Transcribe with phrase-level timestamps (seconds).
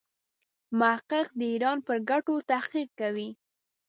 [0.79, 3.29] محقق د ایران پر ګټو تحقیق کوي.